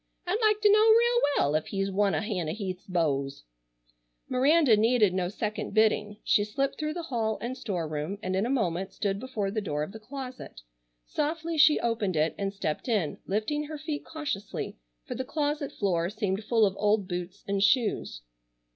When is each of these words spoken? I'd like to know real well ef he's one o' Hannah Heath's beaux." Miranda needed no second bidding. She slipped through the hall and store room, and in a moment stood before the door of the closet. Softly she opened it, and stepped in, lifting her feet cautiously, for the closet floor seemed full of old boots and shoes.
I'd 0.25 0.41
like 0.41 0.59
to 0.61 0.71
know 0.71 0.79
real 0.79 1.21
well 1.37 1.55
ef 1.55 1.67
he's 1.67 1.91
one 1.91 2.15
o' 2.15 2.21
Hannah 2.21 2.53
Heath's 2.53 2.87
beaux." 2.87 3.29
Miranda 4.27 4.75
needed 4.75 5.13
no 5.13 5.29
second 5.29 5.75
bidding. 5.75 6.17
She 6.23 6.43
slipped 6.43 6.79
through 6.79 6.93
the 6.95 7.03
hall 7.03 7.37
and 7.39 7.55
store 7.55 7.87
room, 7.87 8.17
and 8.23 8.35
in 8.35 8.43
a 8.43 8.49
moment 8.49 8.93
stood 8.93 9.19
before 9.19 9.51
the 9.51 9.61
door 9.61 9.83
of 9.83 9.91
the 9.91 9.99
closet. 9.99 10.61
Softly 11.05 11.55
she 11.55 11.79
opened 11.81 12.15
it, 12.15 12.33
and 12.39 12.51
stepped 12.51 12.87
in, 12.87 13.19
lifting 13.27 13.65
her 13.65 13.77
feet 13.77 14.03
cautiously, 14.03 14.75
for 15.05 15.13
the 15.13 15.23
closet 15.23 15.71
floor 15.71 16.09
seemed 16.09 16.43
full 16.45 16.65
of 16.65 16.75
old 16.79 17.07
boots 17.07 17.43
and 17.47 17.61
shoes. 17.61 18.23